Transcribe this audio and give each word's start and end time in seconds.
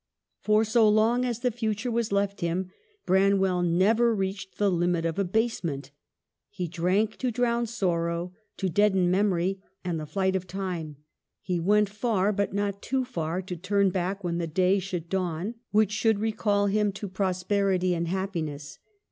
For 0.39 0.65
so 0.65 0.89
long 0.89 1.25
as 1.25 1.41
the 1.41 1.51
future 1.51 1.91
was 1.91 2.11
left 2.11 2.41
him, 2.41 2.71
Bran 3.05 3.37
well 3.37 3.61
never 3.61 4.15
reached 4.15 4.57
the 4.57 4.71
limit 4.71 5.05
of 5.05 5.19
abasement. 5.19 5.91
He 6.49 6.67
drank 6.67 7.17
to 7.17 7.29
drown 7.29 7.67
sorrow, 7.67 8.33
to 8.57 8.67
deaden 8.67 9.11
memory 9.11 9.61
and 9.85 9.99
the 9.99 10.07
flight 10.07 10.35
of 10.35 10.47
time; 10.47 10.95
he 11.39 11.59
went 11.59 11.87
far, 11.87 12.31
but 12.33 12.51
not 12.51 12.81
too 12.81 13.05
far 13.05 13.43
to 13.43 13.55
turn 13.55 13.91
back 13.91 14.23
when 14.23 14.39
the 14.39 14.47
day 14.47 14.79
should 14.79 15.07
dawn 15.07 15.53
which 15.69 16.01
TROUBLES. 16.01 16.15
193 16.15 16.15
should 16.15 16.19
recall 16.19 16.65
him 16.65 16.91
to 16.93 17.07
prosperity 17.07 17.93
and 17.93 18.07
happiness. 18.07 18.79